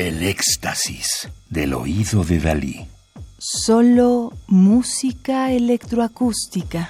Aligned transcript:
El 0.00 0.22
éxtasis 0.22 1.28
del 1.50 1.74
oído 1.74 2.24
de 2.24 2.40
Dalí. 2.40 2.86
Solo 3.36 4.32
música 4.46 5.52
electroacústica. 5.52 6.88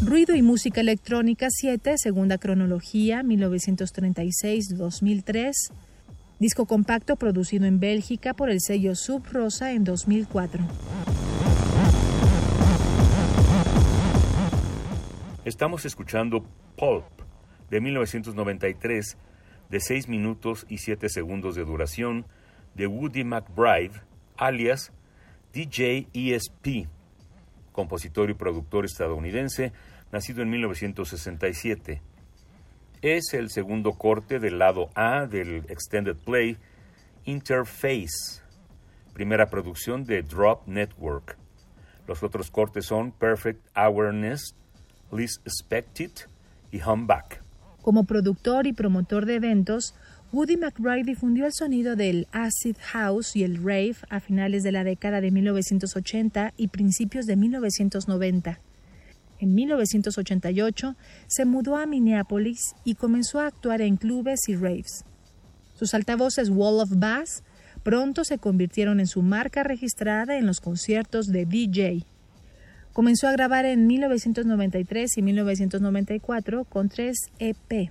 Ruido 0.00 0.36
y 0.36 0.42
música 0.42 0.80
electrónica 0.80 1.48
7, 1.50 1.98
segunda 1.98 2.38
cronología, 2.38 3.24
1936-2003. 3.24 5.72
Disco 6.38 6.66
compacto 6.66 7.16
producido 7.16 7.66
en 7.66 7.80
Bélgica 7.80 8.32
por 8.32 8.48
el 8.48 8.60
sello 8.60 8.94
Sub 8.94 9.24
Rosa 9.32 9.72
en 9.72 9.82
2004. 9.82 10.64
Estamos 15.44 15.84
escuchando 15.84 16.44
Pulp 16.76 17.02
de 17.70 17.80
1993 17.80 19.16
de 19.72 19.80
6 19.80 20.06
minutos 20.08 20.66
y 20.68 20.78
7 20.78 21.08
segundos 21.08 21.54
de 21.54 21.64
duración 21.64 22.26
de 22.74 22.86
Woody 22.86 23.24
McBride, 23.24 24.02
alias 24.36 24.92
DJ 25.54 26.08
ESP, 26.12 26.88
compositor 27.72 28.28
y 28.28 28.34
productor 28.34 28.84
estadounidense, 28.84 29.72
nacido 30.12 30.42
en 30.42 30.50
1967. 30.50 32.02
Es 33.00 33.32
el 33.32 33.48
segundo 33.48 33.92
corte 33.92 34.40
del 34.40 34.58
lado 34.58 34.90
A 34.94 35.24
del 35.24 35.64
Extended 35.70 36.16
Play 36.16 36.58
Interface, 37.24 38.42
primera 39.14 39.46
producción 39.46 40.04
de 40.04 40.22
Drop 40.22 40.68
Network. 40.68 41.38
Los 42.06 42.22
otros 42.22 42.50
cortes 42.50 42.84
son 42.84 43.10
Perfect 43.10 43.66
Awareness, 43.72 44.54
Least 45.10 45.40
Expected 45.46 46.10
y 46.70 46.78
Back. 46.78 47.41
Como 47.82 48.04
productor 48.04 48.66
y 48.66 48.72
promotor 48.72 49.26
de 49.26 49.34
eventos, 49.34 49.94
Woody 50.32 50.56
McBride 50.56 51.04
difundió 51.04 51.46
el 51.46 51.52
sonido 51.52 51.96
del 51.96 52.26
acid 52.32 52.76
house 52.80 53.36
y 53.36 53.42
el 53.42 53.56
rave 53.56 53.96
a 54.08 54.20
finales 54.20 54.62
de 54.62 54.72
la 54.72 54.84
década 54.84 55.20
de 55.20 55.30
1980 55.30 56.54
y 56.56 56.68
principios 56.68 57.26
de 57.26 57.36
1990. 57.36 58.60
En 59.40 59.54
1988 59.54 60.96
se 61.26 61.44
mudó 61.44 61.76
a 61.76 61.86
Minneapolis 61.86 62.76
y 62.84 62.94
comenzó 62.94 63.40
a 63.40 63.48
actuar 63.48 63.82
en 63.82 63.96
clubes 63.96 64.48
y 64.48 64.54
raves. 64.54 65.04
Sus 65.74 65.92
altavoces 65.94 66.48
Wall 66.48 66.80
of 66.80 66.92
Bass 66.94 67.42
pronto 67.82 68.22
se 68.22 68.38
convirtieron 68.38 69.00
en 69.00 69.08
su 69.08 69.22
marca 69.22 69.64
registrada 69.64 70.38
en 70.38 70.46
los 70.46 70.60
conciertos 70.60 71.26
de 71.26 71.44
DJ. 71.44 72.06
Comenzó 72.92 73.26
a 73.26 73.32
grabar 73.32 73.64
en 73.64 73.86
1993 73.86 75.16
y 75.16 75.22
1994 75.22 76.64
con 76.64 76.90
tres 76.90 77.16
EP: 77.38 77.90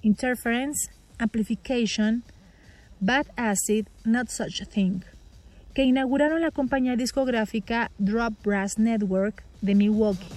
Interference, 0.00 0.90
Amplification, 1.18 2.22
Bad 3.00 3.26
Acid, 3.36 3.88
Not 4.04 4.28
Such 4.28 4.62
a 4.62 4.64
Thing, 4.64 5.00
que 5.74 5.84
inauguraron 5.84 6.40
la 6.40 6.50
compañía 6.50 6.96
discográfica 6.96 7.90
Drop 7.98 8.32
Brass 8.42 8.78
Network 8.78 9.44
de 9.60 9.74
Milwaukee. 9.74 10.28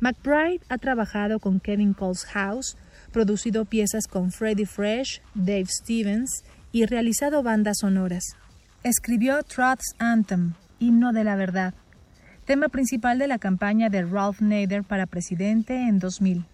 McBride 0.00 0.60
ha 0.70 0.78
trabajado 0.78 1.40
con 1.40 1.60
Kevin 1.60 1.92
Cole's 1.92 2.24
House, 2.24 2.76
producido 3.12 3.66
piezas 3.66 4.06
con 4.06 4.32
Freddie 4.32 4.66
Fresh, 4.66 5.20
Dave 5.34 5.66
Stevens 5.66 6.42
y 6.72 6.86
realizado 6.86 7.42
bandas 7.42 7.78
sonoras. 7.80 8.24
Escribió 8.82 9.42
Truth's 9.42 9.94
Anthem, 9.98 10.54
Himno 10.84 11.14
de 11.14 11.24
la 11.24 11.34
Verdad, 11.34 11.72
tema 12.44 12.68
principal 12.68 13.18
de 13.18 13.26
la 13.26 13.38
campaña 13.38 13.88
de 13.88 14.02
Ralph 14.02 14.42
Nader 14.42 14.84
para 14.84 15.06
presidente 15.06 15.74
en 15.74 15.98
2000. 15.98 16.44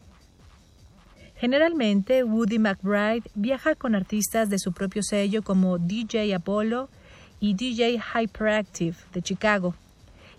Generalmente, 1.34 2.22
Woody 2.22 2.60
McBride 2.60 3.28
viaja 3.34 3.74
con 3.74 3.96
artistas 3.96 4.48
de 4.48 4.60
su 4.60 4.72
propio 4.72 5.02
sello 5.02 5.42
como 5.42 5.78
DJ 5.78 6.32
Apollo 6.32 6.88
y 7.40 7.54
DJ 7.54 7.98
Hyperactive 7.98 8.96
de 9.12 9.20
Chicago, 9.20 9.74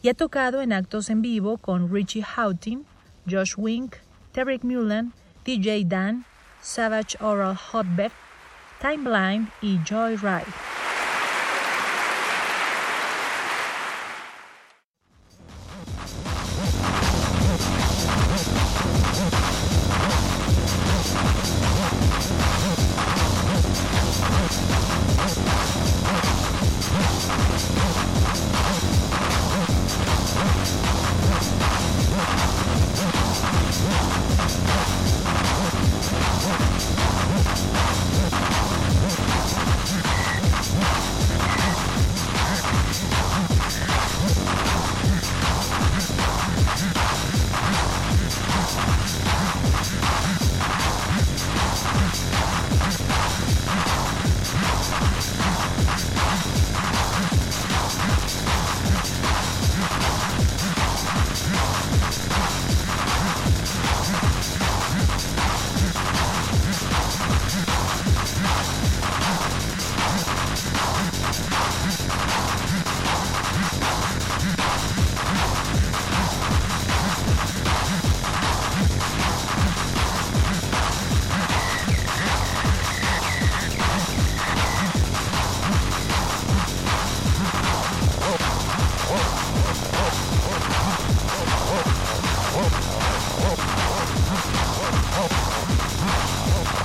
y 0.01 0.07
ha 0.07 0.13
tocado 0.13 0.61
en 0.61 0.71
actos 0.71 1.09
en 1.09 1.21
vivo 1.21 1.57
con 1.57 1.93
Richie 1.93 2.23
Houghton, 2.23 2.85
Josh 3.29 3.55
Wink, 3.57 3.95
Terry 4.31 4.61
Mullen, 4.63 5.11
DJ 5.43 5.83
Dan, 5.85 6.23
Savage 6.61 7.17
Oral 7.19 7.57
Hotbed, 7.57 8.11
Time 8.79 9.03
Blind 9.03 9.49
y 9.61 9.79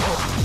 Huh? 0.09 0.37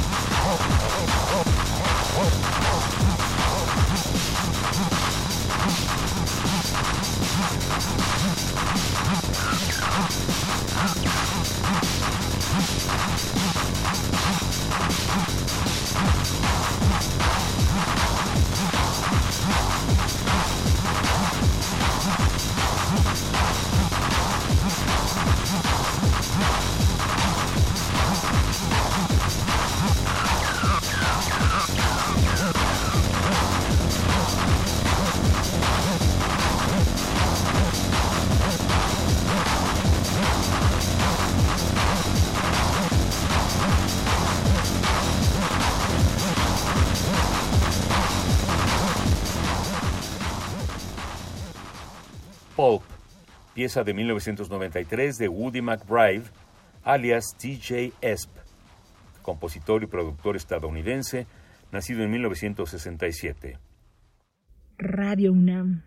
Pieza 53.55 53.83
de 53.83 53.91
1993 53.91 55.17
de 55.17 55.27
Woody 55.27 55.61
McBride, 55.61 56.25
alias 56.83 57.35
DJ 57.41 57.91
Esp, 58.01 58.29
compositor 59.23 59.81
y 59.81 59.87
productor 59.87 60.35
estadounidense, 60.35 61.25
nacido 61.71 62.03
en 62.03 62.11
1967. 62.11 63.57
Radio 64.77 65.31
UNAM, 65.31 65.81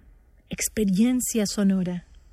experiencia 0.50 1.46
sonora. 1.46 2.06